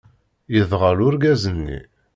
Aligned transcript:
Yedɣel 0.53 0.97
urgaz-nni! 1.07 1.79